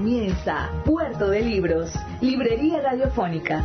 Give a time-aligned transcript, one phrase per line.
[0.00, 3.62] Comienza Puerto de Libros, Librería Radiofónica.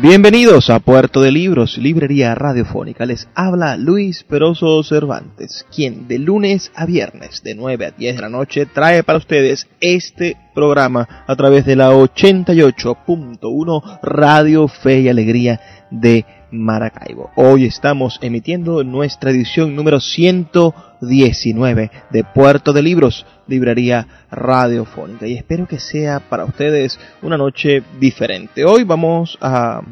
[0.00, 3.04] Bienvenidos a Puerto de Libros, Librería Radiofónica.
[3.04, 8.22] Les habla Luis Peroso Cervantes, quien de lunes a viernes de 9 a 10 de
[8.22, 15.10] la noche trae para ustedes este programa a través de la 88.1 Radio Fe y
[15.10, 17.30] Alegría de Maracaibo.
[17.34, 25.26] Hoy estamos emitiendo nuestra edición número 119 de Puerto de Libros, librería radiofónica.
[25.26, 28.64] Y espero que sea para ustedes una noche diferente.
[28.64, 29.82] Hoy vamos a,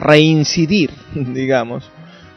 [0.00, 1.90] reincidir, digamos,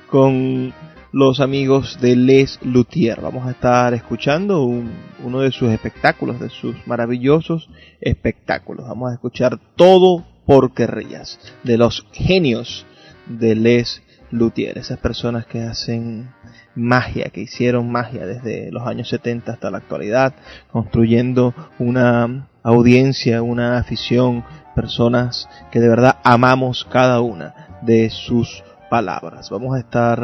[0.09, 0.73] con
[1.11, 3.21] los amigos de Les Luthier.
[3.21, 7.69] Vamos a estar escuchando uno de sus espectáculos, de sus maravillosos
[8.01, 8.87] espectáculos.
[8.87, 12.85] Vamos a escuchar todo por querrías, de los genios
[13.27, 16.29] de Les Luthier, esas personas que hacen
[16.75, 20.33] magia, que hicieron magia desde los años 70 hasta la actualidad,
[20.71, 24.43] construyendo una audiencia, una afición,
[24.75, 29.51] personas que de verdad amamos cada una de sus palabras.
[29.51, 30.19] Vamos a estar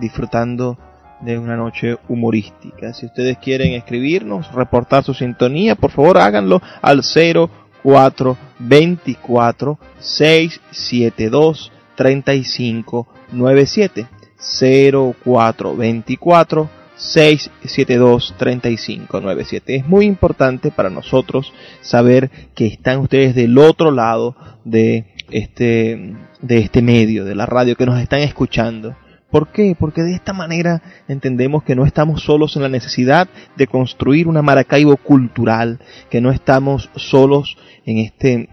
[0.00, 0.78] disfrutando
[1.20, 2.92] de una noche humorística.
[2.92, 14.06] Si ustedes quieren escribirnos, reportar su sintonía, por favor háganlo al 0424 672 3597
[14.38, 19.76] 0424 672 3597.
[19.76, 26.58] Es muy importante para nosotros saber que están ustedes del otro lado de este de
[26.58, 28.96] este medio, de la radio que nos están escuchando.
[29.30, 29.76] ¿Por qué?
[29.78, 34.40] Porque de esta manera entendemos que no estamos solos en la necesidad de construir una
[34.40, 38.48] Maracaibo cultural, que no estamos solos en este,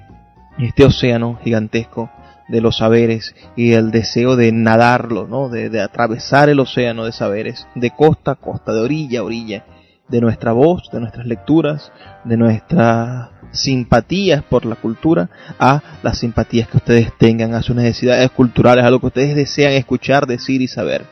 [0.58, 2.10] este océano gigantesco
[2.54, 5.50] de los saberes y el deseo de nadarlo, ¿no?
[5.50, 9.66] de, atravesar el océano de saberes, de costa a costa, de orilla a orilla,
[10.08, 11.92] de nuestra voz, de nuestras lecturas,
[12.24, 18.30] de nuestras simpatías por la cultura, a las simpatías que ustedes tengan, a sus necesidades
[18.30, 21.06] culturales, a lo que ustedes desean escuchar, decir y saber.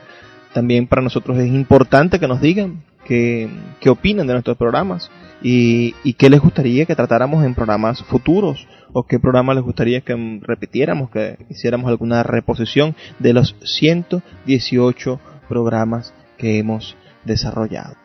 [0.53, 3.49] También para nosotros es importante que nos digan qué,
[3.79, 5.09] qué opinan de nuestros programas
[5.41, 10.01] y, y qué les gustaría que tratáramos en programas futuros o qué programa les gustaría
[10.01, 17.95] que repitiéramos, que hiciéramos alguna reposición de los 118 programas que hemos desarrollado.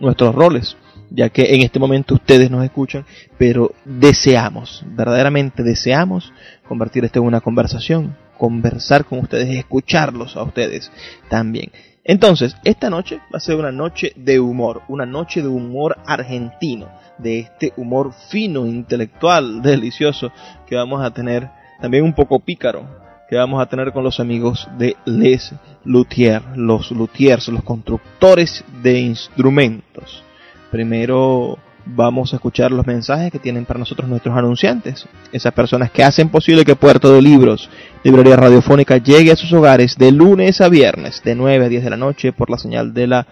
[0.00, 0.76] nuestros roles
[1.14, 3.04] ya que en este momento ustedes nos escuchan,
[3.38, 6.32] pero deseamos, verdaderamente deseamos
[6.66, 10.90] convertir esto en una conversación, conversar con ustedes, escucharlos a ustedes
[11.28, 11.70] también.
[12.04, 16.88] Entonces, esta noche va a ser una noche de humor, una noche de humor argentino,
[17.18, 20.32] de este humor fino, intelectual, delicioso
[20.66, 21.48] que vamos a tener,
[21.80, 22.86] también un poco pícaro,
[23.28, 29.00] que vamos a tener con los amigos de Les Luthier, los luthiers, los constructores de
[29.00, 30.24] instrumentos.
[30.72, 36.02] Primero vamos a escuchar los mensajes que tienen para nosotros nuestros anunciantes, esas personas que
[36.02, 37.68] hacen posible que Puerto de Libros,
[38.02, 41.90] Librería Radiofónica, llegue a sus hogares de lunes a viernes, de 9 a 10 de
[41.90, 43.26] la noche, por la señal de la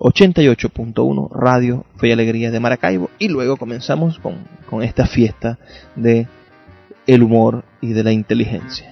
[0.00, 3.08] 88.1 Radio Fe y Alegría de Maracaibo.
[3.18, 4.34] Y luego comenzamos con,
[4.68, 5.58] con esta fiesta
[5.96, 6.28] de
[7.06, 8.91] el humor y de la inteligencia.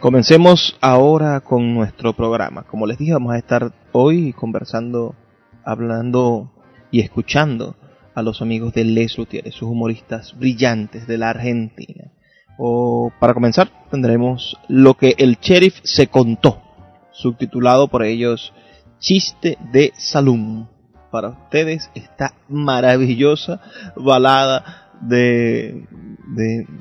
[0.00, 2.62] Comencemos ahora con nuestro programa.
[2.62, 5.14] Como les dije, vamos a estar hoy conversando,
[5.62, 6.50] hablando
[6.90, 7.76] y escuchando
[8.14, 12.12] a los amigos de Les Luthier, sus humoristas brillantes de la Argentina.
[12.58, 16.62] O para comenzar, tendremos lo que el sheriff se contó,
[17.12, 18.52] subtitulado por ellos
[18.98, 20.66] Chiste de Salum.
[21.10, 23.60] Para ustedes esta maravillosa
[23.96, 25.86] balada de,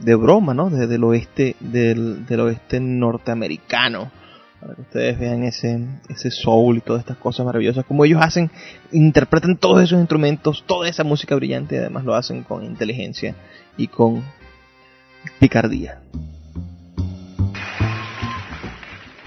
[0.03, 0.69] de, broma, ¿no?
[0.69, 4.11] Desde el oeste, del, del oeste norteamericano
[4.59, 5.79] para que ustedes vean ese,
[6.09, 8.51] ese soul y todas estas cosas maravillosas, como ellos hacen,
[8.91, 13.35] interpretan todos esos instrumentos, toda esa música brillante y además lo hacen con inteligencia
[13.77, 14.23] y con
[15.39, 16.01] picardía.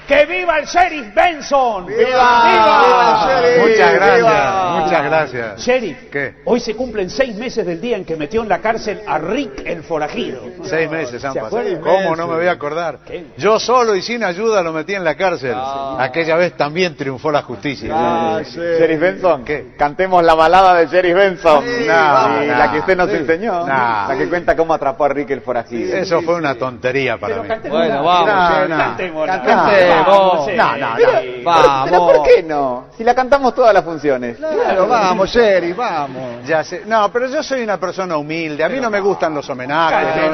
[0.06, 1.87] ¡Que viva el sheriff Benson!
[1.87, 2.00] ¡Viva!
[2.04, 3.56] ¡Viva!
[3.60, 5.60] Muchas gracias, muchas gracias.
[5.60, 6.34] Sheriff, ¿qué?
[6.44, 9.62] Hoy se cumplen seis meses del día en que metió en la cárcel a Rick
[9.64, 10.43] el forajido.
[10.64, 11.62] Seis meses han pasado.
[11.81, 12.99] ¿Cómo no me voy a acordar?
[13.37, 15.54] Yo solo y sin ayuda lo metí en la cárcel.
[15.54, 15.96] Ah.
[16.00, 17.90] Aquella vez también triunfó la justicia.
[17.94, 19.75] Ah, Sheriff Benson, ¿qué?
[19.78, 21.64] Cantemos la balada de Sheriff Benson.
[21.87, 23.66] la que usted nos enseñó.
[23.66, 25.96] La que cuenta cómo atrapó a Rick el forajido.
[25.96, 27.49] Eso fue una tontería para mí.
[27.69, 28.69] Bueno, vamos.
[28.69, 29.92] Cantemos.
[29.97, 30.47] No,
[30.77, 30.97] no, no.
[31.44, 31.91] Vamos.
[31.91, 32.85] Pero ¿por qué no?
[32.97, 34.37] Si la cantamos todas las funciones.
[34.37, 36.47] Claro, vamos, Sherry, vamos.
[36.47, 36.83] Ya sé.
[36.87, 38.65] No, pero yo soy una persona humilde.
[38.65, 40.31] A mí no me gustan los homenajes.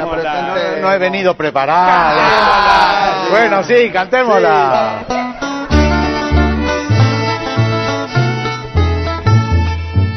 [0.81, 2.21] No, he venido preparado.
[3.31, 5.05] Bueno, sí, cantémosla.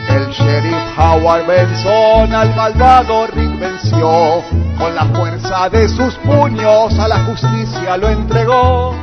[0.09, 4.43] El sheriff Howard Benson al malvado Rick venció.
[4.77, 8.95] Con la fuerza de sus puños a la justicia lo entregó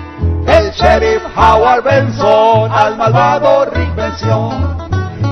[0.48, 3.88] el sheriff Howard Benson al malvado Rick.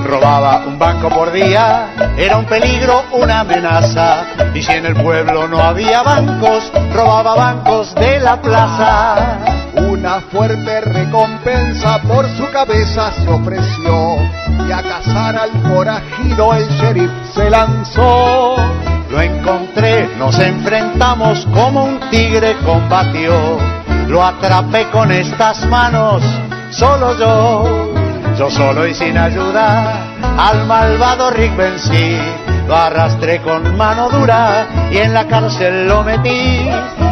[0.05, 4.23] Robaba un banco por día, era un peligro, una amenaza.
[4.53, 9.39] Y si en el pueblo no había bancos, robaba bancos de la plaza.
[9.89, 14.15] Una fuerte recompensa por su cabeza se ofreció.
[14.67, 18.55] Y a cazar al forajido el sheriff se lanzó.
[19.09, 23.57] Lo encontré, nos enfrentamos como un tigre combatió
[24.07, 26.23] lo atrapé con estas manos,
[26.71, 27.93] solo yo,
[28.37, 32.17] yo solo y sin ayuda, al malvado Rick vencí,
[32.67, 36.69] lo arrastré con mano dura y en la cárcel lo metí.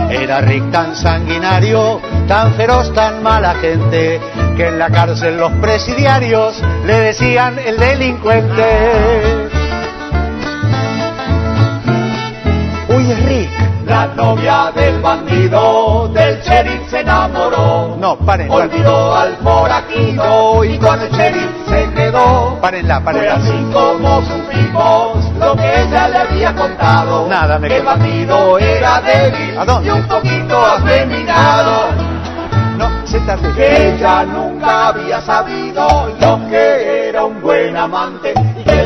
[0.10, 4.20] Era Rick tan sanguinario, tan feroz, tan mala gente,
[4.56, 9.50] que en la cárcel los presidiarios le decían el delincuente.
[12.88, 13.50] Uy, Rick,
[13.86, 17.96] la novia del bandido del sheriff se enamoró.
[18.00, 18.50] No, paren.
[18.50, 22.58] Olvidó al forajido y con el sheriff se quedó.
[22.62, 23.36] Párenla, párenla.
[23.38, 27.28] Fue así como supimos lo que ella le había contado.
[27.28, 29.88] Nada, me El bandido era débil ¿A dónde?
[29.88, 31.90] y un poquito afeminado.
[32.78, 33.94] No, siéntate.
[33.94, 38.34] Ella nunca había sabido lo que era un buen amante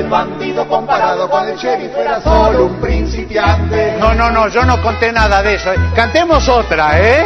[0.10, 3.96] bandido comparado con el sheriff era solo un principiante.
[4.00, 5.72] No, no, no, yo no conté nada de eso.
[5.96, 7.24] Cantemos otra, ¿eh?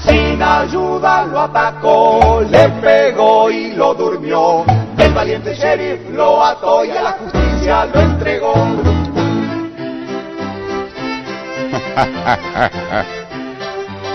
[0.00, 4.64] Sin ayuda lo atacó, le pegó y lo durmió.
[4.96, 8.54] El valiente sheriff lo ató y a la justicia lo entregó.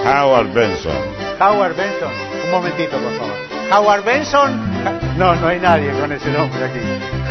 [0.06, 0.92] Howard Benson.
[1.40, 2.12] Howard Benson.
[2.46, 3.34] Un momentito, por favor.
[3.72, 4.73] Howard Benson.
[5.18, 6.80] No, no hay nadie con ese nombre aquí.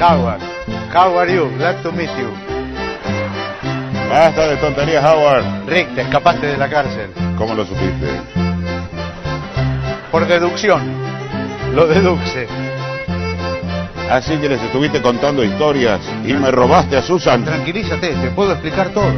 [0.00, 0.40] Howard.
[0.94, 1.50] How are you?
[1.58, 2.30] Glad to meet you.
[4.08, 5.44] Basta de tonterías, Howard.
[5.66, 7.10] Rick, te escapaste de la cárcel.
[7.36, 8.06] ¿Cómo lo supiste?
[10.10, 10.82] Por deducción.
[11.74, 12.46] Lo deduce.
[14.10, 17.44] Así que les estuviste contando historias y me robaste a Susan.
[17.44, 19.10] Tranquilízate, te puedo explicar todo.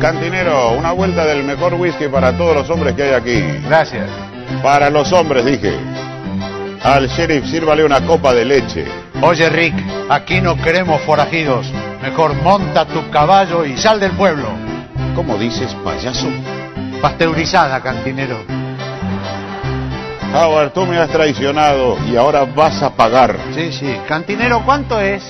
[0.00, 3.42] Cantinero, una vuelta del mejor whisky para todos los hombres que hay aquí.
[3.66, 4.08] Gracias.
[4.62, 5.74] Para los hombres, dije.
[6.84, 8.84] Al sheriff sírvale una copa de leche.
[9.22, 9.74] Oye, Rick,
[10.10, 11.66] aquí no queremos forajidos.
[12.02, 14.48] Mejor monta tu caballo y sal del pueblo.
[15.16, 16.28] ¿Cómo dices, payaso?
[17.00, 18.36] Pasteurizada, cantinero.
[20.34, 23.34] Howard, tú me has traicionado y ahora vas a pagar.
[23.54, 23.96] Sí, sí.
[24.06, 25.24] Cantinero, ¿cuánto es?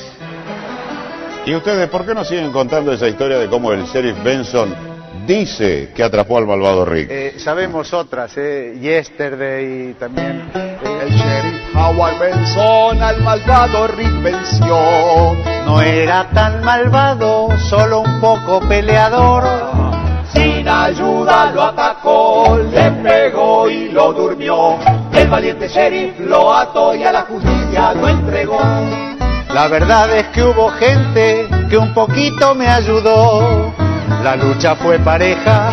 [1.46, 4.74] ¿Y ustedes por qué no siguen contando esa historia de cómo el sheriff Benson
[5.26, 7.08] dice que atrapó al malvado Rick.
[7.10, 10.42] Eh, sabemos otras, eh, Yesterday y también.
[11.04, 15.36] El sheriff Howard Benson al malvado Rick venció.
[15.66, 19.44] No era tan malvado, solo un poco peleador.
[20.32, 24.78] Sin ayuda lo atacó, le pegó y lo durmió.
[25.12, 28.60] El valiente sheriff lo ató y a la justicia lo entregó.
[29.52, 33.74] La verdad es que hubo gente que un poquito me ayudó.
[34.22, 35.70] La lucha fue pareja,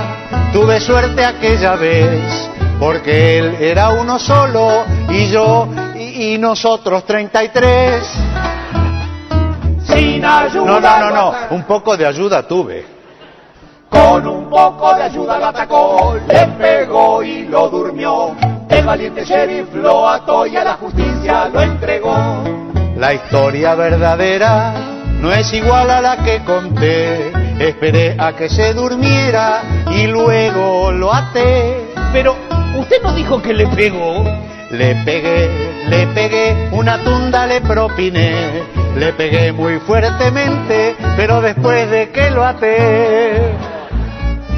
[0.51, 2.50] tuve suerte aquella vez,
[2.81, 8.03] porque él era uno solo y yo y, y nosotros 33.
[9.85, 10.65] Sin ayuda.
[10.65, 12.83] No, no, no, no, un poco de ayuda tuve.
[13.87, 18.35] Con un poco de ayuda lo atacó, le pegó y lo durmió.
[18.67, 22.43] El valiente sheriff lo ató y a la justicia lo entregó.
[22.97, 24.73] La historia verdadera
[25.19, 27.31] no es igual a la que conté.
[27.59, 29.61] Esperé a que se durmiera
[29.91, 31.93] y luego lo até.
[32.11, 32.35] Pero
[32.77, 34.23] usted no dijo que le pegó.
[34.71, 35.49] Le pegué,
[35.89, 38.63] le pegué, una tunda le propiné.
[38.95, 43.53] Le pegué muy fuertemente, pero después de que lo até.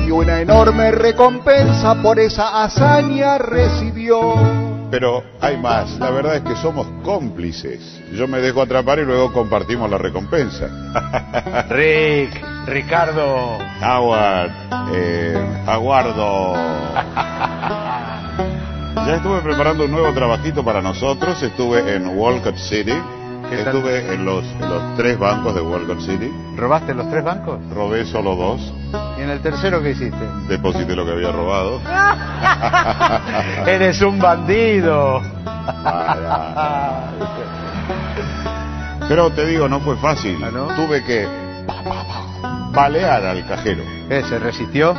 [0.06, 4.73] Y una enorme recompensa por esa hazaña recibió.
[4.94, 8.00] Pero hay más, la verdad es que somos cómplices.
[8.14, 10.68] Yo me dejo atrapar y luego compartimos la recompensa.
[11.70, 13.58] Rick, Ricardo.
[13.82, 14.52] Howard,
[14.94, 16.54] eh, Aguardo.
[18.96, 21.42] Ya estuve preparando un nuevo trabajito para nosotros.
[21.42, 22.94] Estuve en Walcott City.
[23.52, 26.32] Estuve en los, en los tres bancos de Walcott City.
[26.56, 27.60] ¿Robaste los tres bancos?
[27.74, 28.72] Robé solo dos.
[29.24, 30.20] ¿Y en el tercero qué hiciste?
[30.50, 31.80] Deposité lo que había robado.
[33.66, 35.22] Eres un bandido.
[39.08, 40.44] Pero te digo, no fue fácil.
[40.44, 40.66] ¿Ah, no?
[40.76, 41.26] Tuve que
[42.74, 43.84] balear al cajero.
[44.10, 44.94] ¿Qué, ¿Se resistió?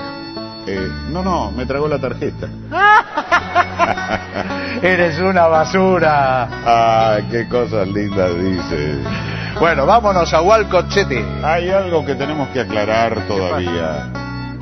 [0.66, 2.49] Eh, no, no, me tragó la tarjeta.
[4.83, 6.49] Eres una basura.
[6.64, 8.97] Ah, qué cosas lindas dices.
[9.59, 11.25] Bueno, vámonos a Walcott City.
[11.43, 14.11] Hay algo que tenemos que aclarar todavía.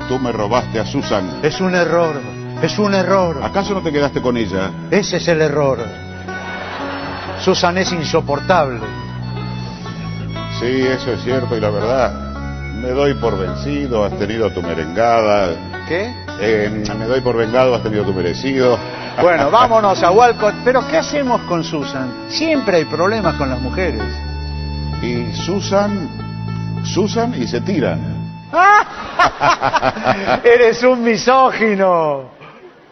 [0.07, 1.39] Tú me robaste a Susan.
[1.41, 2.15] Es un error.
[2.61, 3.41] Es un error.
[3.43, 4.69] ¿Acaso no te quedaste con ella?
[4.91, 5.79] Ese es el error.
[7.41, 8.79] Susan es insoportable.
[10.59, 12.13] Sí, eso es cierto y la verdad.
[12.79, 15.49] Me doy por vencido, has tenido tu merengada.
[15.87, 16.13] ¿Qué?
[16.39, 18.77] Eh, me doy por vengado, has tenido tu merecido.
[19.21, 20.53] Bueno, vámonos a Walcott.
[20.63, 22.25] Pero ¿qué hacemos con Susan?
[22.29, 24.03] Siempre hay problemas con las mujeres.
[25.03, 26.09] Y Susan,
[26.85, 27.99] Susan y se tiran.
[30.45, 32.31] Eres un misógino.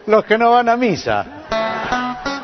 [0.06, 1.24] Los que no van a misa.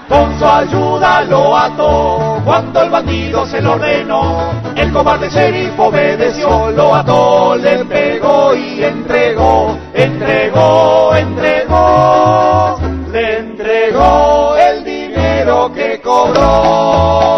[0.08, 6.70] Con su ayuda lo ató, cuando el bandido se lo ordenó, el cobarde sheriff obedeció,
[6.70, 12.80] lo ató, le pegó y entregó, entregó, entregó,
[13.12, 17.37] le entregó el dinero que cobró.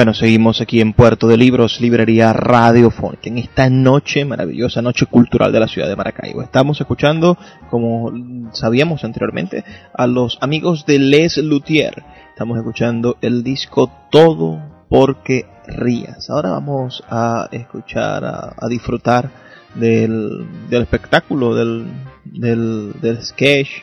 [0.00, 5.52] Bueno, seguimos aquí en Puerto de Libros, Librería Radiofónica, en esta noche, maravillosa noche cultural
[5.52, 6.40] de la ciudad de Maracaibo.
[6.40, 7.36] Estamos escuchando,
[7.68, 8.10] como
[8.54, 12.02] sabíamos anteriormente, a los amigos de Les Luthier.
[12.30, 16.30] Estamos escuchando el disco Todo porque rías.
[16.30, 19.30] Ahora vamos a escuchar, a, disfrutar
[19.74, 21.84] del, espectáculo, del,
[22.24, 23.82] del, sketch,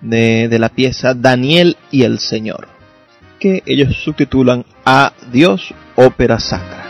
[0.00, 2.79] de la pieza Daniel y el Señor
[3.40, 6.84] que ellos subtitulan a Dios Ópera Sacra.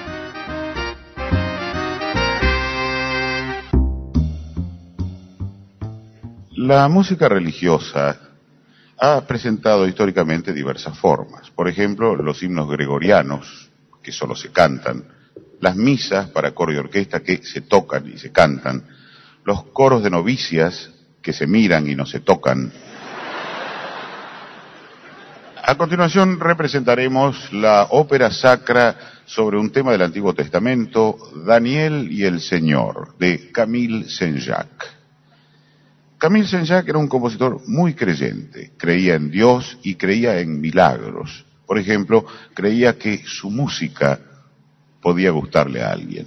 [6.57, 8.19] La música religiosa
[8.99, 11.51] ha presentado históricamente diversas formas.
[11.51, 13.71] Por ejemplo, los himnos gregorianos,
[14.03, 15.05] que solo se cantan,
[15.61, 18.85] las misas para coro y orquesta que se tocan y se cantan,
[19.45, 20.91] los coros de novicias
[21.23, 22.73] que se miran y no se tocan.
[25.71, 32.41] A continuación representaremos la ópera sacra sobre un tema del Antiguo Testamento, Daniel y el
[32.41, 34.91] Señor, de Camille Saint-Jacques.
[36.19, 41.47] Camille Saint-Jacques era un compositor muy creyente, creía en Dios y creía en milagros.
[41.65, 44.19] Por ejemplo, creía que su música
[45.01, 46.27] podía gustarle a alguien.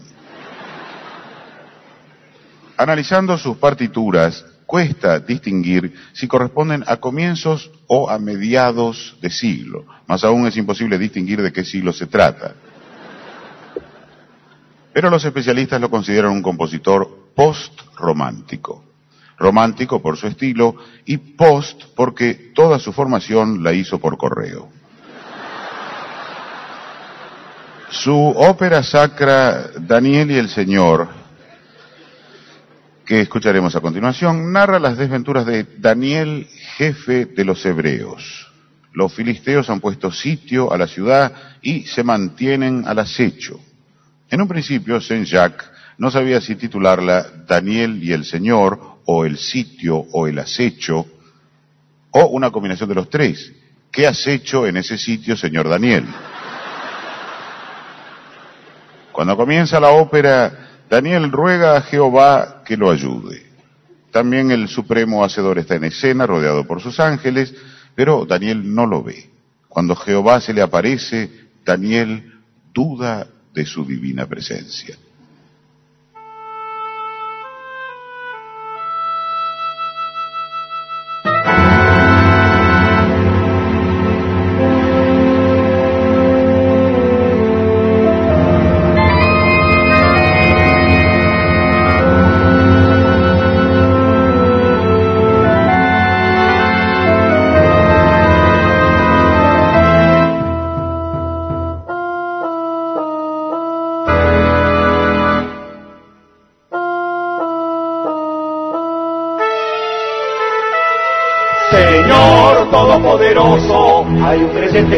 [2.77, 9.86] Analizando sus partituras, cuesta distinguir si corresponden a comienzos o a mediados de siglo.
[10.08, 12.55] Más aún es imposible distinguir de qué siglo se trata.
[14.93, 18.84] Pero los especialistas lo consideran un compositor post-romántico.
[19.38, 24.70] Romántico por su estilo y post porque toda su formación la hizo por correo.
[27.89, 31.08] Su ópera sacra Daniel y el Señor,
[33.20, 38.51] escucharemos a continuación, narra las desventuras de Daniel, jefe de los hebreos.
[38.93, 43.60] Los filisteos han puesto sitio a la ciudad y se mantienen al acecho.
[44.29, 45.67] En un principio, Saint-Jacques
[45.98, 51.05] no sabía si titularla Daniel y el Señor, o el sitio, o el acecho,
[52.12, 53.51] o una combinación de los tres.
[53.91, 56.05] ¿Qué has hecho en ese sitio, señor Daniel?
[59.12, 60.62] Cuando comienza la ópera,
[60.93, 63.43] Daniel ruega a Jehová que lo ayude.
[64.12, 67.51] También el supremo hacedor está en escena, rodeado por sus ángeles,
[67.95, 69.31] pero Daniel no lo ve.
[69.67, 71.31] Cuando Jehová se le aparece,
[71.65, 72.35] Daniel
[72.71, 74.95] duda de su divina presencia.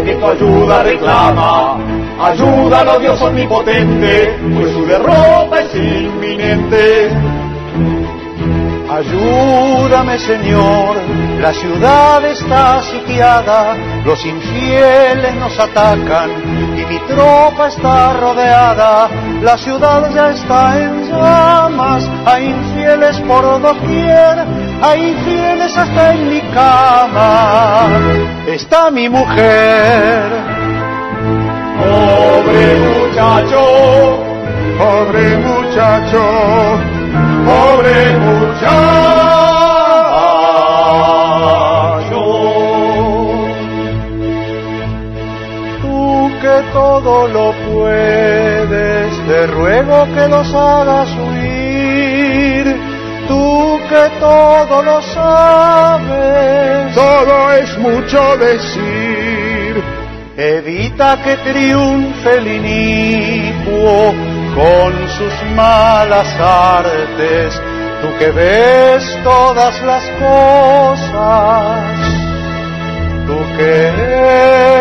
[0.03, 1.77] Que tu ayuda reclama.
[2.19, 7.12] Ayúdalo Dios omnipotente, pues su derrota es inminente.
[8.89, 10.95] Ayúdame Señor,
[11.41, 16.29] la ciudad está sitiada, los infieles nos atacan
[16.77, 19.10] y mi tropa está rodeada,
[19.41, 24.45] la ciudad ya está en llamas, hay infieles por doquier,
[24.81, 27.88] hay infieles hasta en mi cama,
[28.47, 30.23] está mi mujer.
[31.79, 34.25] Pobre muchacho,
[34.77, 36.21] Pobre muchacho,
[37.45, 38.75] pobre muchacho.
[45.81, 51.14] Tú que todo lo puedes, te ruego que los hagas
[53.95, 59.84] que todo lo sabes, todo es mucho decir.
[60.38, 64.13] evita que triunfe el inicuo
[64.53, 67.62] con sus malas artes.
[68.01, 71.79] Tú que ves todas las cosas,
[73.27, 73.73] tú que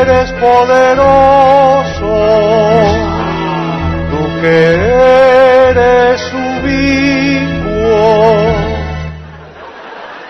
[0.00, 2.14] eres poderoso,
[4.10, 4.58] tú que
[5.70, 7.53] eres ubicuo,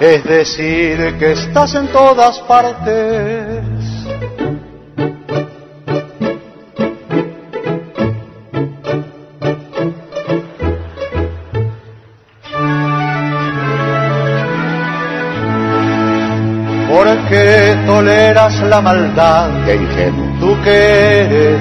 [0.04, 3.64] es decir, que estás en todas partes.
[16.88, 20.26] Porque toleras la maldad, Qué ingenuo.
[20.40, 21.60] tú que eres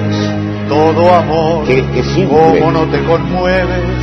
[0.68, 2.28] todo amor, Qué- qué simple.
[2.60, 4.00] cómo no te conmueves,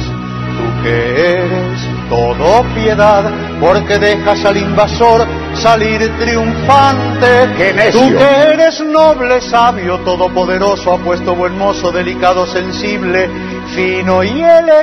[0.58, 3.24] tú que eres todo piedad,
[3.62, 8.02] porque dejas al invasor salir triunfante, ¡Qué necio!
[8.02, 13.30] tú que eres noble, sabio, todopoderoso, apuesto, buen mozo, delicado, sensible,
[13.76, 14.82] fino y elegante.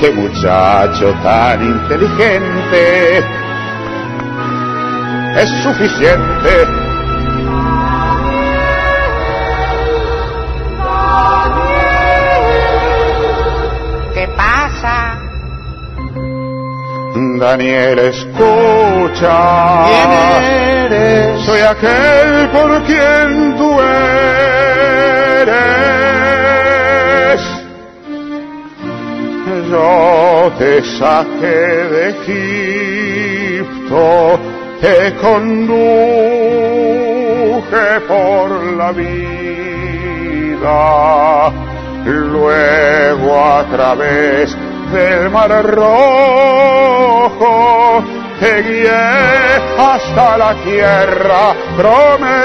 [0.00, 3.18] Qué muchacho tan inteligente.
[5.36, 6.81] Es suficiente.
[17.42, 19.36] Daniel, escucha.
[19.88, 20.10] ¿Quién
[20.92, 21.42] eres?
[21.44, 24.22] Soy aquel por quien tú eres.
[29.68, 32.10] Yo te saqué de
[33.58, 34.38] Egipto,
[34.80, 35.82] te conduje
[38.06, 39.72] por la vida.
[42.04, 44.56] luego a través
[44.92, 46.92] del mar rojo
[48.38, 48.90] te guié
[49.78, 52.36] hasta la tierra prometida.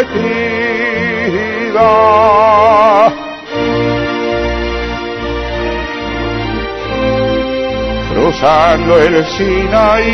[8.14, 10.14] Cruzando el Sinaí,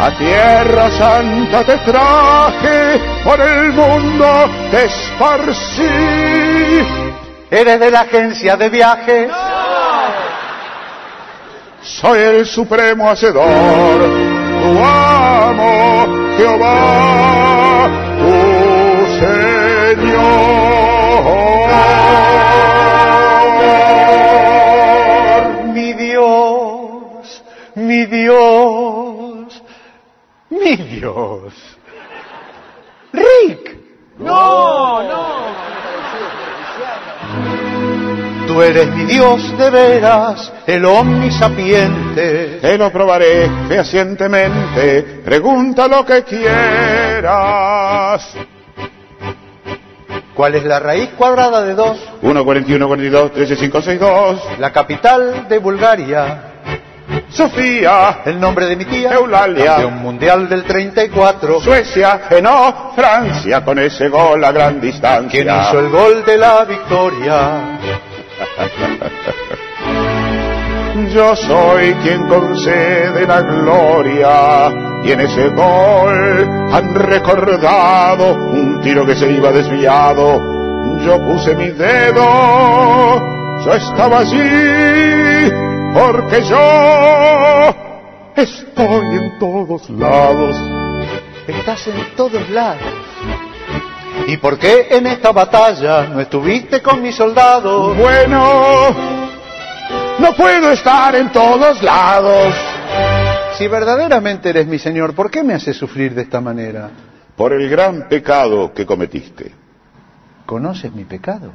[0.00, 5.82] a tierra santa te traje, por el mundo te esparcí.
[7.50, 9.30] ¿Eres de la agencia de viajes?
[11.88, 13.98] Soy el supremo hacedor,
[14.62, 18.34] tu amo, Jehová, tu
[19.18, 20.38] Señor.
[25.72, 27.42] Mi Dios,
[27.74, 29.62] mi Dios,
[30.50, 31.54] mi Dios.
[33.12, 33.78] Rick.
[34.18, 35.27] No, no.
[38.48, 42.58] Tú eres mi Dios de veras, el omnisapiente.
[42.62, 47.26] Te lo probaré fehacientemente, pregunta lo que quieras.
[50.32, 51.98] ¿Cuál es la raíz cuadrada de dos?
[52.22, 54.40] 1, 41, 42, 13, 5, 6, 2.
[54.60, 56.42] La capital de Bulgaria.
[57.28, 59.12] Sofía, El nombre de mi tía.
[59.12, 59.72] Eulalia.
[59.72, 61.60] Campeón mundial del 34.
[61.60, 65.28] Suecia, eh, no, Francia, con ese gol a gran distancia.
[65.30, 68.07] ¿Quién hizo el gol de la victoria?
[71.14, 74.70] Yo soy quien concede la gloria
[75.04, 80.38] y en ese gol han recordado un tiro que se iba desviado.
[81.04, 83.20] Yo puse mi dedo,
[83.64, 85.50] yo estaba allí
[85.94, 87.74] porque yo
[88.36, 90.56] estoy en todos lados.
[91.46, 92.97] Estás en todos lados.
[94.28, 97.96] ¿Y por qué en esta batalla no estuviste con mis soldados?
[97.96, 98.90] Bueno,
[100.18, 102.54] no puedo estar en todos lados.
[103.56, 106.90] Si verdaderamente eres mi Señor, ¿por qué me haces sufrir de esta manera?
[107.38, 109.50] Por el gran pecado que cometiste.
[110.44, 111.50] ¿Conoces mi pecado?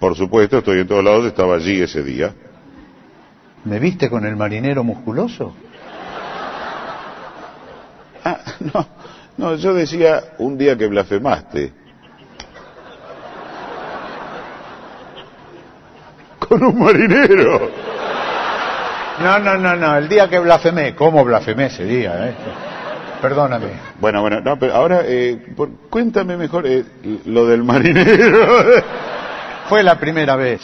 [0.00, 2.32] Por supuesto, estoy en todos lados, estaba allí ese día.
[3.66, 5.54] ¿Me viste con el marinero musculoso?
[8.24, 8.38] Ah,
[8.72, 8.86] no,
[9.36, 11.81] no, yo decía un día que blasfemaste.
[16.48, 17.70] Con un marinero.
[19.20, 22.28] No, no, no, no, el día que blasfemé, ¿cómo blasfemé ese día?
[22.28, 22.34] Eh?
[23.20, 23.66] Perdóname.
[24.00, 26.84] Bueno, bueno, no, pero ahora eh, por- cuéntame mejor eh,
[27.26, 28.82] lo del marinero.
[29.68, 30.60] Fue la primera vez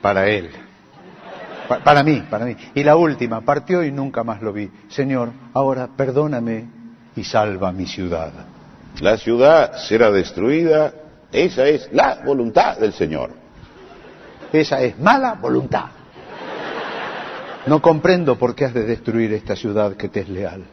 [0.00, 0.50] para él.
[1.68, 2.56] Pa- para mí, para mí.
[2.74, 4.70] Y la última, partió y nunca más lo vi.
[4.88, 6.66] Señor, ahora perdóname
[7.16, 8.30] y salva mi ciudad.
[9.00, 10.92] La ciudad será destruida.
[11.32, 13.41] Esa es la voluntad del Señor.
[14.52, 15.86] Esa es mala voluntad.
[17.66, 20.64] No comprendo por qué has de destruir esta ciudad que te es leal.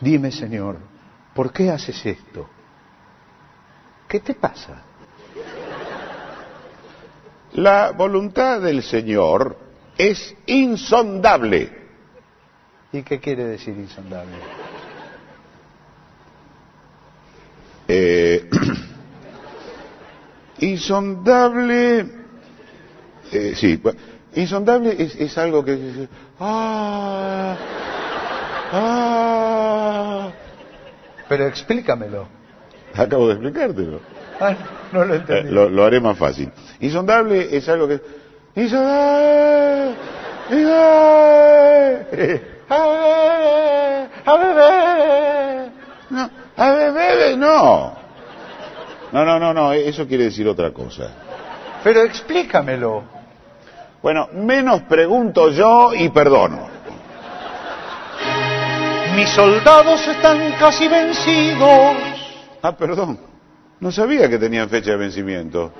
[0.00, 0.78] Dime, Señor,
[1.34, 2.48] ¿por qué haces esto?
[4.06, 4.82] ¿Qué te pasa?
[7.54, 9.56] La voluntad del Señor
[9.96, 11.80] es insondable.
[12.92, 14.36] ¿Y qué quiere decir insondable?
[17.88, 18.50] Eh,
[20.60, 22.21] insondable.
[23.32, 23.80] Eh, sí,
[24.34, 26.08] insondable es, es algo que.
[26.40, 27.56] Ah,
[28.72, 30.30] ah,
[31.28, 32.26] Pero explícamelo.
[32.94, 34.00] acabo de explicártelo.
[34.40, 34.54] Ah,
[34.92, 35.50] no lo Eh, entendí.
[35.50, 36.50] lo, lo haré más fácil.
[36.80, 38.00] Insondable es algo que.
[38.56, 39.94] Insondable.
[40.50, 42.42] Insondable.
[42.68, 44.08] A.
[46.10, 47.94] No, a beber, no.
[49.12, 51.10] No, no, no, no, eso quiere decir otra cosa.
[51.84, 53.04] Pero explícamelo.
[54.02, 56.68] Bueno, menos pregunto yo y perdono.
[59.14, 61.96] Mis soldados están casi vencidos,
[62.64, 63.18] Ah, perdón.
[63.80, 65.72] No sabía que tenían fecha de vencimiento.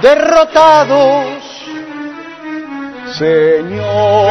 [0.00, 1.26] derrotados.
[3.18, 4.30] Señor,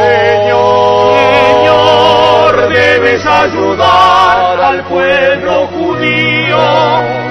[1.62, 6.58] Señor, debes ayudar al pueblo judío,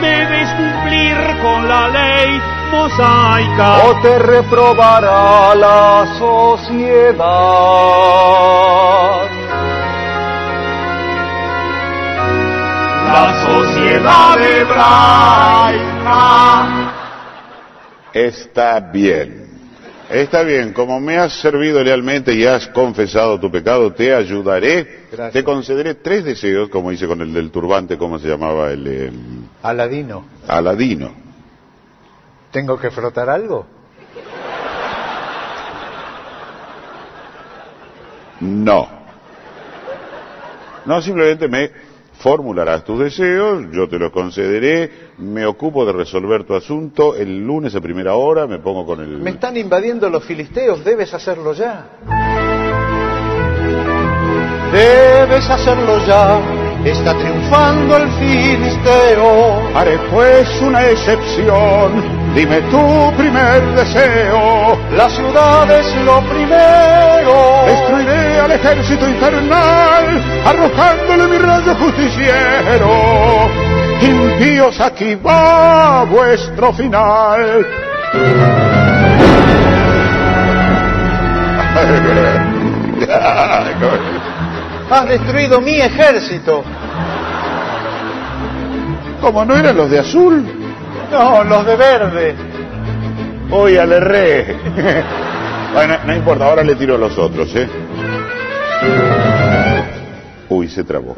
[0.01, 2.41] debes cumplir con la ley
[2.75, 3.87] mosaica.
[3.87, 7.25] o te reprobará la sociedad.
[13.15, 16.05] La sociedad hebraica.
[18.13, 19.45] Está bien.
[20.09, 25.05] Está bien, como me has servido lealmente y has confesado tu pecado, te ayudaré.
[25.11, 25.33] Gracias.
[25.33, 28.71] Te concederé tres deseos, como hice con el del turbante, ¿cómo se llamaba?
[28.71, 29.13] El, el
[29.63, 31.24] Aladino, Aladino
[32.55, 33.65] tengo que frotar algo.
[38.39, 38.87] No.
[40.85, 41.69] No, simplemente me
[42.17, 47.75] formularás tus deseos, yo te los concederé, me ocupo de resolver tu asunto, el lunes
[47.75, 49.17] a primera hora me pongo con el...
[49.17, 51.89] Me están invadiendo los filisteos, debes hacerlo ya.
[54.71, 56.39] Debes hacerlo ya,
[56.85, 59.75] está triunfando el filisteo.
[59.75, 64.77] Haré pues una excepción dime tu primer deseo.
[64.91, 67.63] La ciudad es lo primero.
[67.65, 73.49] Destruiré al ejército infernal, arrojándole mi rayo justiciero.
[74.01, 77.65] Impíos, aquí va vuestro final.
[84.89, 86.63] Has destruido mi ejército.
[89.21, 90.64] ¿Cómo no eran los de azul?
[91.11, 92.35] No, los de verde.
[93.51, 94.55] Hoy le erré.
[95.73, 97.67] bueno, no importa, ahora le tiro a los otros, ¿eh?
[100.49, 101.15] Uy, se trabó.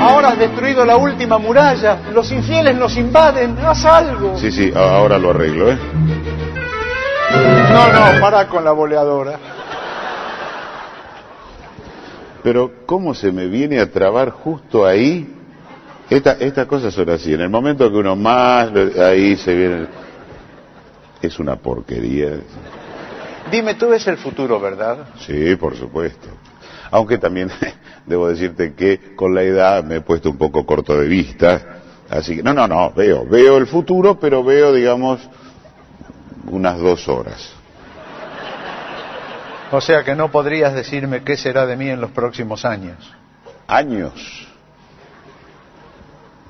[0.00, 1.98] Ahora has destruido la última muralla.
[2.12, 3.56] Los infieles nos invaden.
[3.64, 4.36] Haz algo.
[4.38, 5.78] Sí, sí, ahora lo arreglo, ¿eh?
[7.72, 9.38] No, no, para con la boleadora.
[12.44, 15.26] Pero ¿cómo se me viene a trabar justo ahí?
[16.10, 17.32] Esta, estas cosas son así.
[17.32, 19.86] En el momento que uno más, ahí se viene...
[21.22, 22.38] Es una porquería.
[23.50, 25.06] Dime, tú ves el futuro, ¿verdad?
[25.20, 26.28] Sí, por supuesto.
[26.90, 27.50] Aunque también
[28.06, 31.80] debo decirte que con la edad me he puesto un poco corto de vista.
[32.10, 35.18] Así que, no, no, no, veo, veo el futuro, pero veo, digamos,
[36.50, 37.53] unas dos horas.
[39.74, 42.96] O sea que no podrías decirme qué será de mí en los próximos años.
[43.66, 44.46] Años.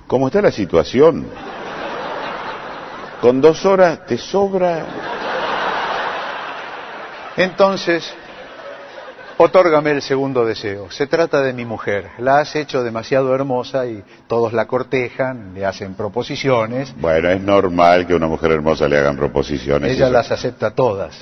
[0.06, 1.26] ¿Cómo está la situación?
[3.22, 4.84] Con dos horas te sobra.
[7.38, 8.12] Entonces,
[9.38, 10.90] otórgame el segundo deseo.
[10.90, 12.10] Se trata de mi mujer.
[12.18, 16.94] La has hecho demasiado hermosa y todos la cortejan, le hacen proposiciones.
[17.00, 19.92] Bueno, es normal que a una mujer hermosa le hagan proposiciones.
[19.92, 21.18] Ella las acepta todas.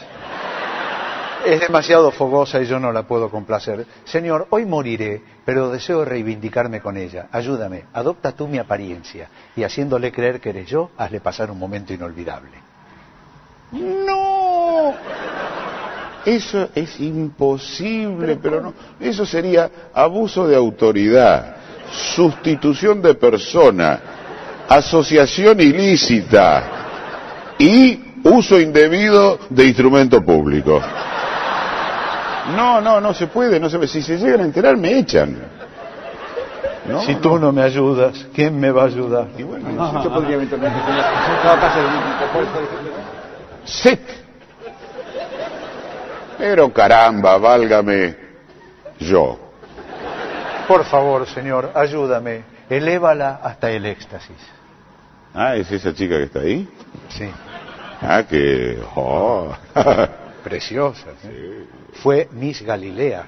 [1.44, 3.86] Es demasiado fogosa y yo no la puedo complacer.
[4.04, 7.28] Señor, hoy moriré, pero deseo reivindicarme con ella.
[7.32, 11.92] Ayúdame, adopta tú mi apariencia y haciéndole creer que eres yo, hazle pasar un momento
[11.92, 12.52] inolvidable.
[13.72, 14.94] No.
[16.24, 18.74] Eso es imposible, pero no.
[19.00, 21.56] Eso sería abuso de autoridad,
[22.14, 24.00] sustitución de persona,
[24.68, 30.80] asociación ilícita y uso indebido de instrumento público.
[32.56, 33.88] No, no, no se puede, no se puede.
[33.88, 35.36] Si se llegan a enterar, me echan.
[36.86, 37.52] No, si tú no.
[37.52, 39.28] me ayudas, ¿quién me va a ayudar?
[39.38, 40.04] Y bueno, no sé.
[40.08, 40.80] Yo podría eventualmente.
[43.64, 44.00] ¡Sit!
[46.38, 48.16] Pero caramba, válgame
[48.98, 49.38] yo.
[50.66, 52.42] Por favor, señor, ayúdame.
[52.68, 54.36] Elévala hasta el éxtasis.
[55.34, 56.68] Ah, ¿es esa chica que está ahí?
[57.10, 57.30] Sí,
[58.00, 58.82] Ah, que...
[58.96, 59.54] oh.
[60.42, 61.06] preciosa.
[61.24, 61.66] ¿eh?
[62.02, 63.24] Fue Miss Galilea.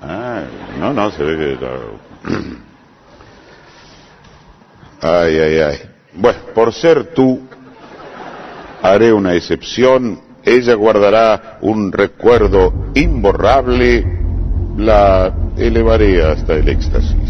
[0.00, 0.42] Ah,
[0.78, 1.66] no, no, se ve que...
[5.00, 5.78] Ay, ay, ay.
[6.14, 7.40] Bueno, por ser tú,
[8.82, 10.20] haré una excepción.
[10.42, 14.04] Ella guardará un recuerdo imborrable.
[14.76, 17.23] La elevaré hasta el éxtasis.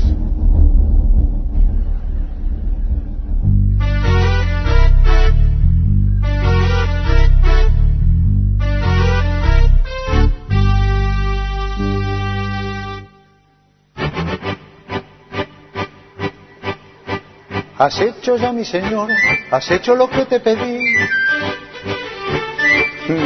[17.76, 19.10] ¿Has hecho ya, mi señor?
[19.50, 20.94] ¿Has hecho lo que te pedí?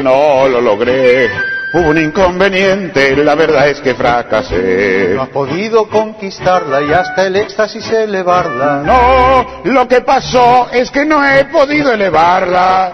[0.02, 1.30] No lo logré.
[1.74, 5.12] Hubo un inconveniente, la verdad es que fracasé.
[5.14, 8.82] No has podido conquistarla y hasta el éxtasis elevarla.
[8.84, 12.92] No, lo que pasó es que no he podido elevarla.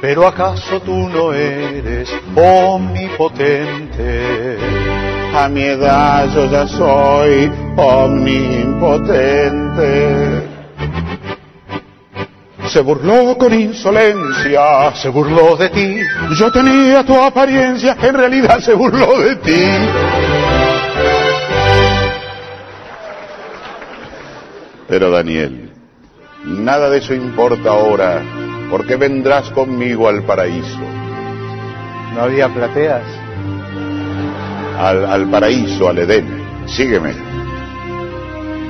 [0.00, 4.77] Pero acaso tú no eres omnipotente.
[5.34, 8.98] A mi edad yo ya soy omnipotente.
[12.68, 14.94] Se burló con insolencia.
[14.94, 16.00] Se burló de ti.
[16.38, 19.64] Yo tenía tu apariencia, en realidad se burló de ti.
[24.88, 25.70] Pero Daniel,
[26.44, 28.22] nada de eso importa ahora,
[28.70, 30.80] porque vendrás conmigo al paraíso.
[32.14, 33.17] ¿No había plateas?
[34.78, 36.26] Al, al paraíso, al Edén.
[36.66, 37.14] Sígueme.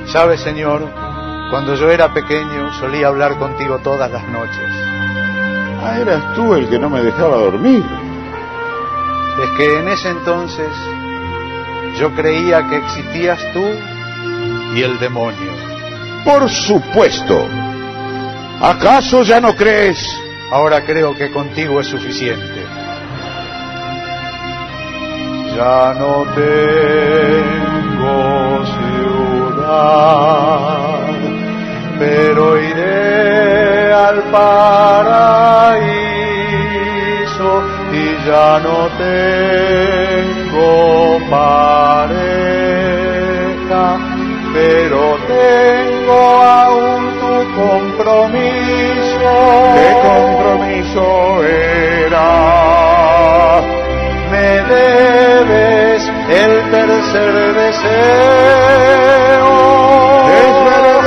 [0.07, 0.81] ¿Sabe, señor?
[1.51, 4.69] Cuando yo era pequeño solía hablar contigo todas las noches.
[5.83, 7.83] Ah, eras tú el que no me dejaba dormir.
[9.41, 10.67] Es que en ese entonces
[11.99, 13.63] yo creía que existías tú
[14.75, 15.51] y el demonio.
[16.25, 17.47] Por supuesto.
[18.61, 19.97] ¿Acaso ya no crees?
[20.51, 22.58] Ahora creo que contigo es suficiente.
[25.59, 28.15] Ya no tengo
[29.57, 29.89] ciudad,
[31.99, 34.69] pero iré al paraíso
[37.91, 40.69] y ya no tengo
[41.29, 42.17] pareja,
[44.53, 49.31] pero tengo aún tu compromiso.
[49.75, 51.03] ¿Qué compromiso
[51.43, 52.68] era?
[57.11, 57.89] Tercer deseo.
[60.29, 61.01] Es verdad.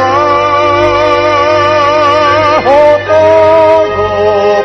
[2.66, 4.04] Oh, todo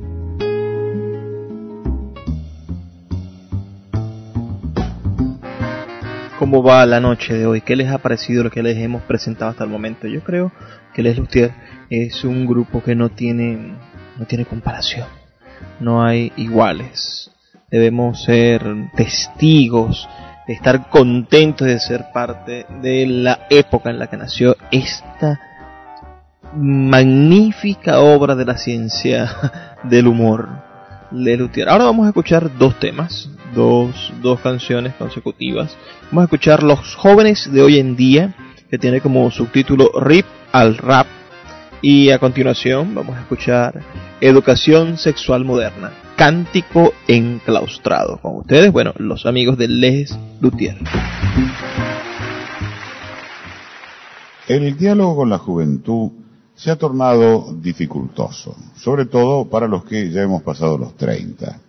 [6.51, 7.61] ¿Cómo va la noche de hoy?
[7.61, 10.05] ¿Qué les ha parecido lo que les hemos presentado hasta el momento?
[10.05, 10.51] Yo creo
[10.93, 11.53] que Les Lustier
[11.89, 13.77] es un grupo que no tiene,
[14.17, 15.07] no tiene comparación.
[15.79, 17.31] No hay iguales.
[17.69, 18.65] Debemos ser
[18.97, 20.09] testigos,
[20.45, 25.39] estar contentos de ser parte de la época en la que nació esta
[26.53, 30.49] magnífica obra de la ciencia del humor.
[31.11, 31.69] Les Luthier.
[31.69, 35.75] Ahora vamos a escuchar dos temas, dos, dos canciones consecutivas.
[36.05, 38.35] Vamos a escuchar Los jóvenes de hoy en día,
[38.69, 41.07] que tiene como subtítulo RIP al rap.
[41.81, 43.81] Y a continuación vamos a escuchar
[44.19, 48.17] Educación Sexual Moderna, Cántico Enclaustrado.
[48.17, 50.77] Con ustedes, bueno, los amigos de Les Luthier.
[54.47, 56.11] El diálogo con la juventud
[56.53, 61.59] se ha tornado dificultoso, sobre todo para los que ya hemos pasado los 30.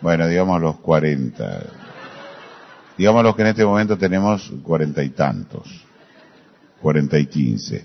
[0.00, 1.62] Bueno, digamos los 40.
[2.96, 5.68] Digamos los que en este momento tenemos cuarenta y tantos.
[6.80, 7.84] Cuarenta y quince.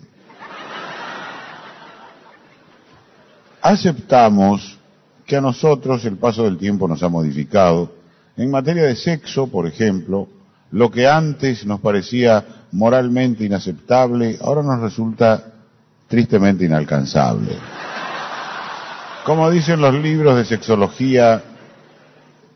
[3.61, 4.77] Aceptamos
[5.25, 7.91] que a nosotros el paso del tiempo nos ha modificado.
[8.37, 10.27] En materia de sexo, por ejemplo,
[10.71, 15.53] lo que antes nos parecía moralmente inaceptable, ahora nos resulta
[16.07, 17.57] tristemente inalcanzable.
[19.25, 21.41] Como dicen los libros de sexología,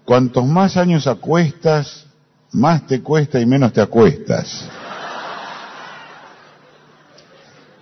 [0.09, 2.07] cuantos más años acuestas,
[2.51, 4.67] más te cuesta y menos te acuestas.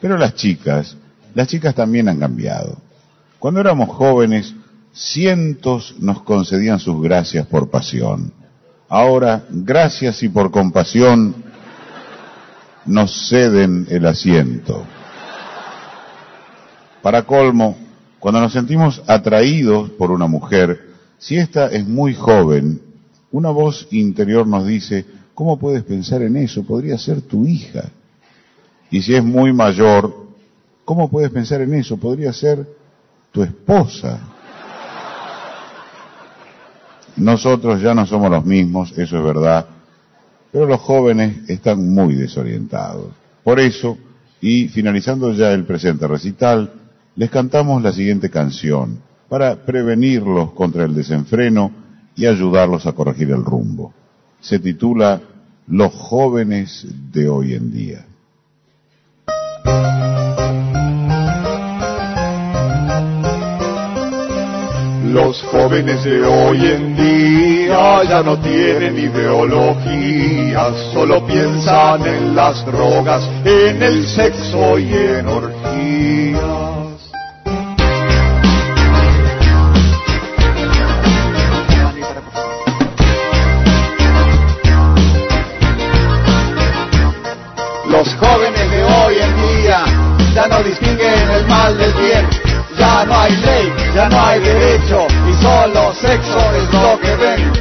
[0.02, 0.98] Pero las chicas,
[1.34, 2.82] las chicas también han cambiado.
[3.40, 4.54] Cuando éramos jóvenes,
[4.92, 8.34] cientos nos concedían sus gracias por pasión.
[8.90, 11.34] Ahora, gracias y por compasión,
[12.86, 14.86] nos ceden el asiento.
[17.02, 17.78] Para colmo,
[18.20, 20.87] cuando nos sentimos atraídos por una mujer,
[21.18, 22.82] si ésta es muy joven,
[23.32, 26.64] una voz interior nos dice, ¿cómo puedes pensar en eso?
[26.64, 27.90] Podría ser tu hija.
[28.90, 30.14] Y si es muy mayor,
[30.86, 31.98] ¿cómo puedes pensar en eso?
[31.98, 32.68] Podría ser
[33.32, 34.20] tu esposa.
[37.18, 39.66] Nosotros ya no somos los mismos, eso es verdad,
[40.52, 43.08] pero los jóvenes están muy desorientados.
[43.44, 43.98] Por eso,
[44.40, 46.74] y finalizando ya el presente recital,
[47.16, 51.72] les cantamos la siguiente canción para prevenirlos contra el desenfreno
[52.16, 53.94] y ayudarlos a corregir el rumbo.
[54.40, 55.22] Se titula
[55.68, 58.06] Los jóvenes de hoy en día.
[65.12, 73.28] Los jóvenes de hoy en día ya no tienen ideología, solo piensan en las drogas,
[73.44, 76.77] en el sexo y en orgías.
[94.10, 97.54] No hay derecho y solo sexo es lo que ven.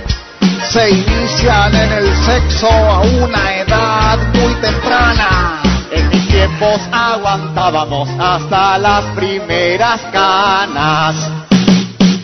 [0.70, 5.62] Se inician en el sexo a una edad muy temprana.
[5.90, 11.16] En mis tiempos aguantábamos hasta las primeras canas.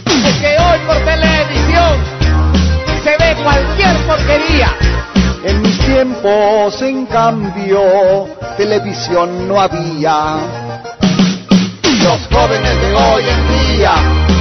[0.06, 1.98] Es que hoy por televisión
[3.02, 4.76] se ve cualquier porquería.
[5.44, 10.61] En mis tiempos, en cambio, televisión no había.
[12.02, 13.92] Los jóvenes de hoy en día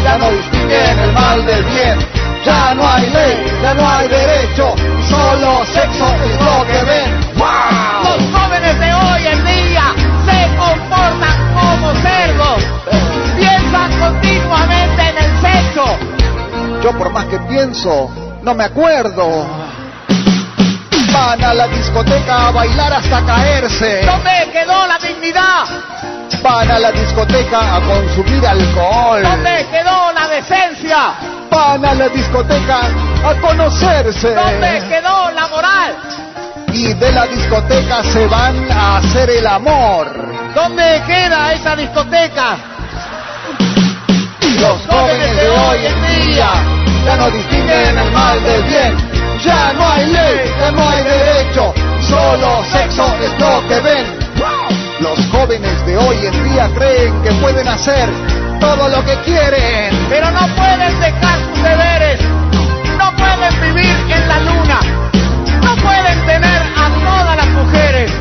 [0.04, 2.00] ya no distinguen el mal del bien.
[2.44, 4.74] Ya no hay ley, ya no hay derecho,
[5.08, 7.22] solo sexo es lo que ven.
[8.04, 9.94] Los jóvenes de hoy en día
[10.26, 12.64] se comportan como cerdos.
[13.38, 15.86] Piensan continuamente en el sexo.
[16.84, 18.10] Yo por más que pienso,
[18.42, 19.46] no me acuerdo.
[21.14, 24.04] Van a la discoteca a bailar hasta caerse.
[24.04, 25.66] ¿Dónde quedó la dignidad?
[26.42, 29.22] Van a la discoteca a consumir alcohol.
[29.22, 31.14] ¿Dónde quedó la decencia?
[31.50, 32.80] Van a la discoteca
[33.24, 34.34] a conocerse.
[34.34, 35.96] ¿Dónde quedó la moral?
[36.74, 40.08] Y de la discoteca se van a hacer el amor.
[40.56, 42.58] ¿Dónde queda esa discoteca?
[44.60, 46.50] Los jóvenes de hoy en día
[47.06, 49.12] ya no distinguen el mal del bien.
[49.44, 51.74] Ya no hay ley, ya no hay derecho,
[52.08, 54.21] solo sexo es lo que ven.
[55.02, 58.08] Los jóvenes de hoy en día creen que pueden hacer
[58.60, 60.06] todo lo que quieren.
[60.08, 62.22] Pero no pueden dejar sus deberes.
[63.00, 64.80] No pueden vivir en la luna.
[65.64, 68.12] No pueden tener a todas las mujeres.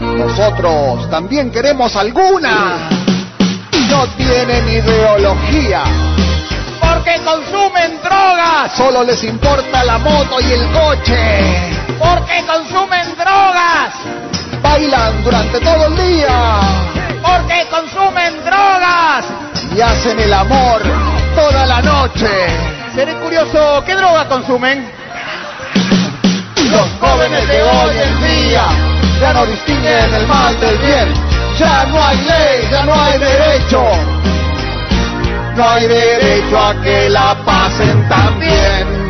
[0.00, 2.88] Nosotros también queremos alguna.
[3.88, 5.84] No tienen ideología.
[6.80, 8.72] Porque consumen drogas.
[8.76, 11.70] Solo les importa la moto y el coche.
[12.00, 14.25] Porque consumen drogas.
[14.62, 16.60] Bailan durante todo el día.
[17.22, 19.26] Porque consumen drogas.
[19.74, 20.82] Y hacen el amor
[21.34, 22.28] toda la noche.
[22.94, 24.90] Seré curioso, ¿qué droga consumen?
[26.70, 28.64] Los jóvenes de hoy en día
[29.20, 31.14] ya no distinguen el mal del bien.
[31.58, 33.82] Ya no hay ley, ya no hay derecho.
[35.56, 39.05] No hay derecho a que la pasen tan bien.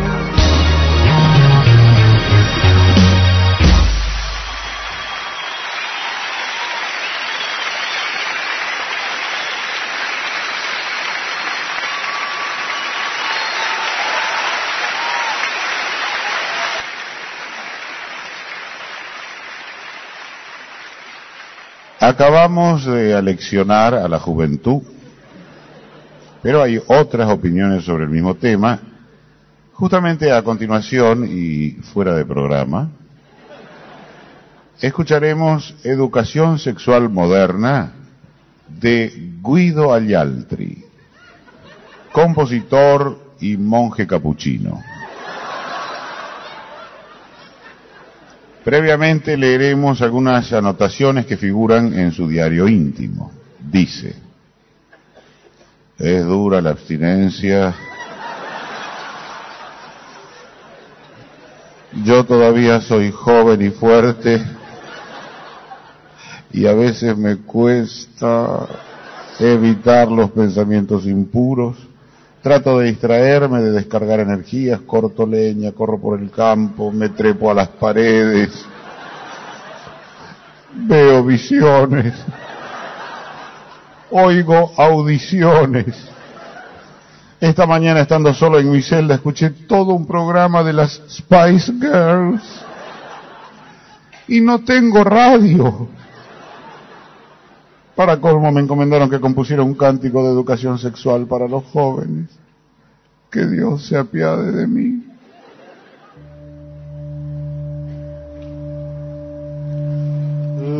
[22.08, 24.80] Acabamos de aleccionar a la juventud,
[26.40, 28.78] pero hay otras opiniones sobre el mismo tema.
[29.72, 32.90] Justamente a continuación y fuera de programa,
[34.80, 37.90] escucharemos Educación Sexual Moderna
[38.68, 40.84] de Guido Aglialtri,
[42.12, 44.80] compositor y monje capuchino.
[48.66, 53.30] Previamente leeremos algunas anotaciones que figuran en su diario íntimo.
[53.60, 54.12] Dice,
[55.96, 57.72] es dura la abstinencia.
[62.02, 64.44] Yo todavía soy joven y fuerte
[66.52, 68.66] y a veces me cuesta
[69.38, 71.76] evitar los pensamientos impuros.
[72.46, 77.54] Trato de distraerme, de descargar energías, corto leña, corro por el campo, me trepo a
[77.54, 78.64] las paredes,
[80.72, 82.14] veo visiones,
[84.12, 86.08] oigo audiciones.
[87.40, 92.44] Esta mañana estando solo en mi celda escuché todo un programa de las Spice Girls
[94.28, 95.88] y no tengo radio.
[97.96, 102.28] Para colmo me encomendaron que compusiera un cántico de educación sexual para los jóvenes.
[103.30, 105.02] Que Dios se apiade de mí.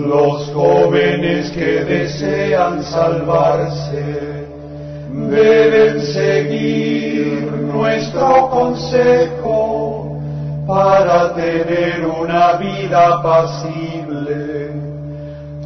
[0.07, 4.47] Los jóvenes que desean salvarse
[5.11, 10.21] deben seguir nuestro consejo
[10.67, 14.45] para tener una vida apacible.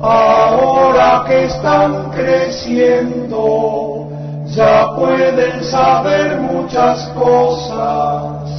[0.00, 4.08] Ahora que están creciendo,
[4.46, 8.50] ya pueden saber muchas cosas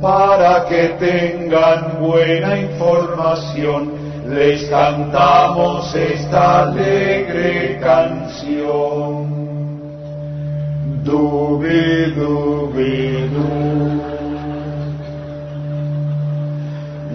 [0.00, 3.90] para que tengan buena información.
[4.28, 9.36] Les cantamos esta alegre canción.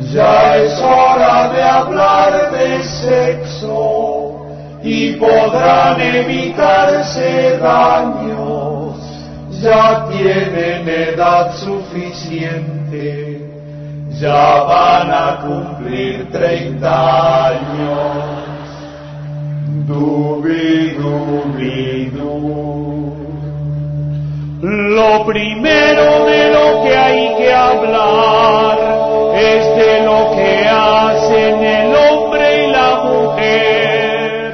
[0.09, 4.41] Ya es hora de hablar de sexo
[4.83, 8.97] y podrán evitarse daños,
[9.61, 13.39] ya tienen edad suficiente,
[14.19, 18.41] ya van a cumplir 30 años.
[19.87, 23.11] Dubi, dubi, du.
[24.61, 32.65] Lo primero de lo que hay que hablar es de lo que hacen el hombre
[32.65, 34.53] y la mujer.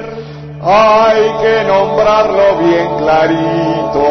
[0.62, 4.02] Hay que nombrarlo bien clarito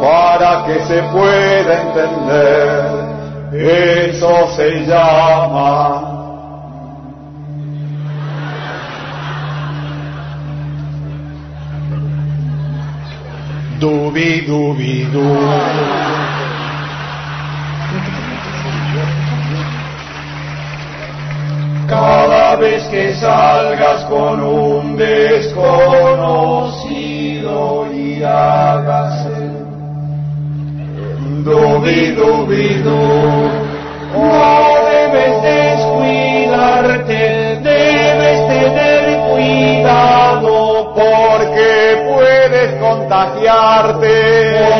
[0.00, 3.10] para que se pueda entender.
[3.52, 6.10] Eso se llama
[13.80, 16.29] Dubi, dubi, du.
[21.90, 25.60] Cada vez que salgas con un desconocido
[27.92, 29.50] y hagas el
[31.42, 32.94] dubi, dubi, du.
[34.14, 37.20] No debes descuidarte,
[37.60, 41.70] debes tener cuidado porque
[42.06, 44.14] puedes contagiarte.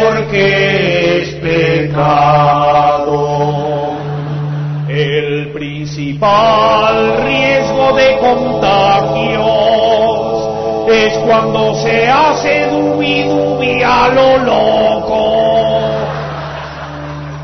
[0.00, 3.20] porque es pecado.
[4.88, 6.59] El principal
[8.36, 10.20] contagios
[10.92, 15.36] es cuando se hace dubi dubi a lo loco.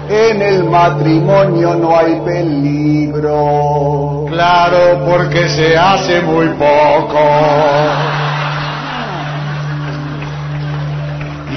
[0.09, 4.25] En el matrimonio no hay peligro.
[4.29, 7.19] Claro, porque se hace muy poco.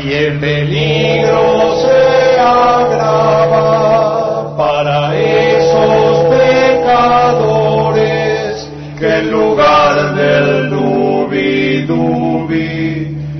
[0.03, 5.28] Y el peligro se agrava para esos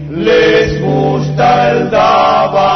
[0.10, 2.70] les gusta el daba.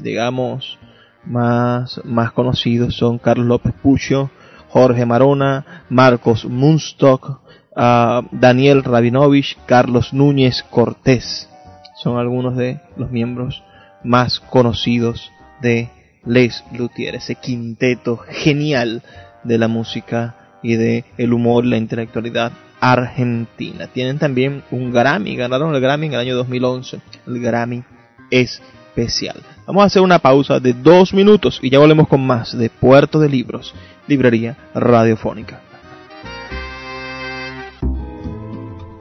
[0.00, 0.78] digamos
[1.26, 4.30] más, más conocidos son Carlos López Pucho,
[4.68, 7.40] Jorge Marona, Marcos Munstock,
[7.76, 11.48] uh, Daniel Rabinovich, Carlos Núñez Cortés.
[11.96, 13.62] Son algunos de los miembros
[14.04, 15.90] más conocidos de
[16.24, 19.02] Les Luthier, ese quinteto genial
[19.44, 23.86] de la música y de el humor y la intelectualidad argentina.
[23.86, 27.84] Tienen también un Grammy, ganaron el Grammy en el año 2011, el Grammy
[28.30, 29.42] especial.
[29.66, 33.18] Vamos a hacer una pausa de dos minutos y ya volvemos con más de Puerto
[33.18, 33.74] de Libros,
[34.06, 35.60] Librería Radiofónica.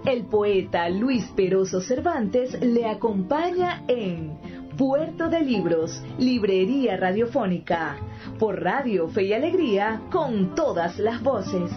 [0.06, 4.40] El poeta Luis Peroso Cervantes le acompaña en
[4.76, 7.98] Puerto de Libros, Librería Radiofónica,
[8.40, 11.72] por Radio Fe y Alegría, con todas las voces.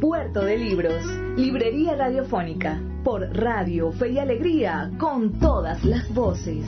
[0.00, 1.04] Puerto de Libros,
[1.36, 6.64] Librería Radiofónica, por Radio Fe y Alegría, con todas las voces.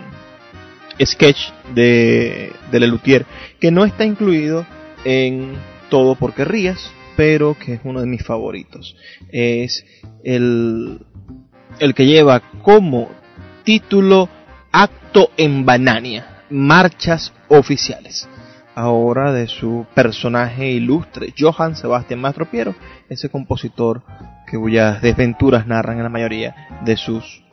[1.03, 3.25] sketch de, de Lelutier
[3.59, 4.63] que no está incluido
[5.03, 5.57] en
[5.89, 8.95] todo porque rías, pero que es uno de mis favoritos.
[9.29, 9.85] Es
[10.23, 11.05] el,
[11.77, 13.09] el que lleva como
[13.65, 14.29] título
[14.71, 18.29] Acto en Banania, Marchas Oficiales.
[18.73, 22.73] Ahora de su personaje ilustre, Johann Sebastián Mastropiero,
[23.09, 24.01] ese compositor
[24.49, 27.43] que cuyas desventuras narran en la mayoría de sus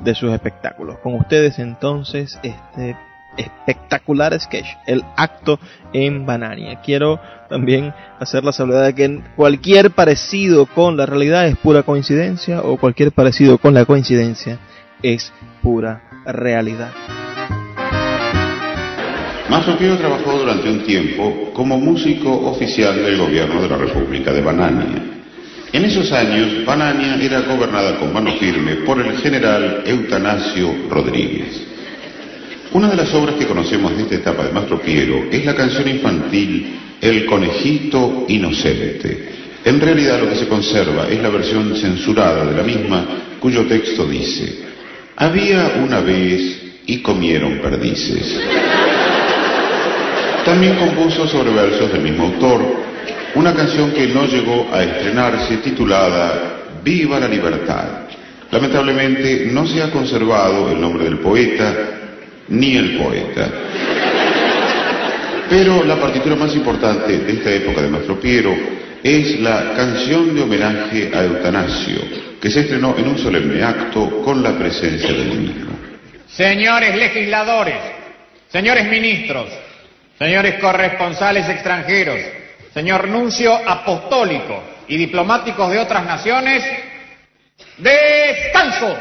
[0.00, 0.98] de sus espectáculos.
[1.04, 2.96] Con ustedes entonces este
[3.36, 5.58] espectacular sketch, el acto
[5.92, 6.80] en Banania.
[6.84, 12.62] Quiero también hacer la salvedad de que cualquier parecido con la realidad es pura coincidencia
[12.62, 14.58] o cualquier parecido con la coincidencia
[15.02, 16.90] es pura realidad.
[19.50, 24.40] Mazo Pío trabajó durante un tiempo como músico oficial del gobierno de la República de
[24.40, 25.02] Banania.
[25.72, 31.71] En esos años, Banania era gobernada con mano firme por el general Eutanasio Rodríguez.
[32.74, 35.86] Una de las obras que conocemos de esta etapa de Mastro Piero es la canción
[35.88, 39.28] infantil El conejito inocente.
[39.64, 43.06] En realidad lo que se conserva es la versión censurada de la misma,
[43.40, 44.60] cuyo texto dice,
[45.16, 48.40] Había una vez y comieron perdices.
[50.46, 52.82] También compuso sobre versos del mismo autor
[53.34, 57.84] una canción que no llegó a estrenarse titulada Viva la libertad.
[58.50, 61.98] Lamentablemente no se ha conservado el nombre del poeta
[62.48, 63.48] ni el poeta.
[65.48, 68.54] Pero la partitura más importante de esta época de Mastro Piero
[69.02, 72.00] es la canción de homenaje a Eutanasio,
[72.40, 75.72] que se estrenó en un solemne acto con la presencia del mismo.
[76.28, 77.76] Señores legisladores,
[78.48, 79.48] señores ministros,
[80.18, 82.18] señores corresponsales extranjeros,
[82.72, 86.64] señor nuncio apostólico y diplomáticos de otras naciones,
[87.76, 88.96] descanso.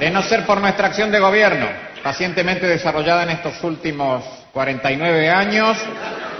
[0.00, 1.66] De no ser por nuestra acción de gobierno,
[2.02, 5.78] pacientemente desarrollada en estos últimos 49 años,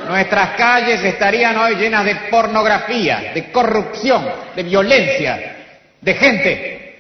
[0.09, 5.57] nuestras calles estarían hoy llenas de pornografía, de corrupción, de violencia,
[6.01, 6.97] de gente.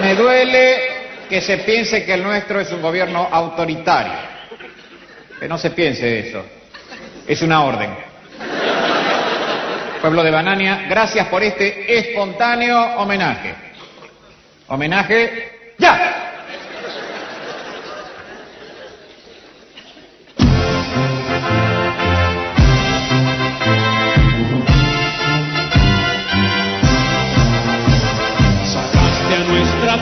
[0.00, 0.76] Me duele
[1.28, 4.36] que se piense que el nuestro es un gobierno autoritario.
[5.40, 6.44] Que no se piense eso.
[7.26, 7.90] Es una orden.
[10.00, 13.65] Pueblo de Banania, gracias por este espontáneo homenaje.
[14.68, 16.22] Homenaje ya.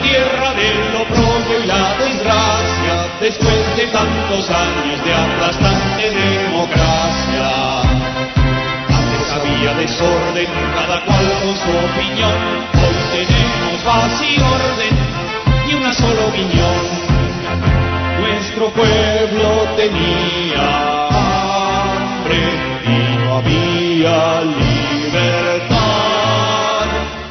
[0.01, 7.81] Tierra del oprobio y la desgracia, después de tantos años de aplastante democracia.
[8.89, 12.37] Antes había desorden, cada cual con su opinión,
[12.73, 13.54] hoy tenemos
[13.85, 14.97] paz y orden
[15.69, 17.05] y una sola opinión.
[18.19, 22.41] Nuestro pueblo tenía hambre
[22.83, 25.75] y no había libertad.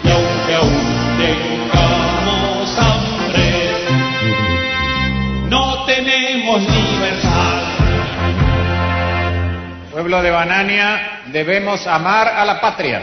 [0.05, 0.87] Y aunque aún
[1.19, 3.49] tengamos hambre,
[5.49, 7.63] no tenemos libertad.
[9.91, 13.03] Pueblo de Banania, debemos amar a la patria.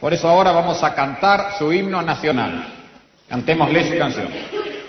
[0.00, 2.81] Por eso ahora vamos a cantar su himno nacional.
[3.32, 4.28] Cantémosle su canción.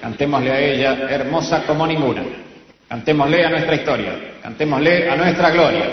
[0.01, 2.23] Cantémosle a ella, hermosa como ninguna.
[2.89, 4.11] Cantémosle a nuestra historia.
[4.41, 5.85] Cantémosle a nuestra gloria.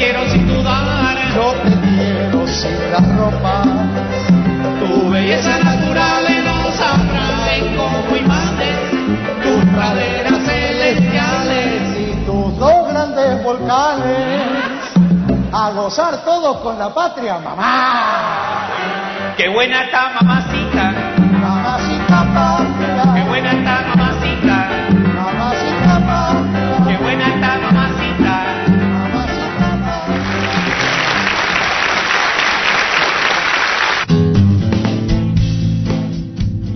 [0.00, 1.16] Quiero sin dudar.
[1.34, 3.62] Yo te quiero sin la ropa.
[4.80, 8.76] Tu belleza natural nos atrae como imanes.
[9.42, 14.40] Tus praderas celestiales y tus dos grandes volcanes.
[15.52, 18.68] A gozar todos con la patria, mamá.
[19.36, 20.82] Qué buena está mamacita.
[20.82, 21.09] Mamacita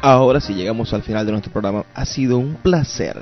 [0.02, 1.84] Ahora sí llegamos al final de nuestro programa.
[1.94, 3.22] Ha sido un placer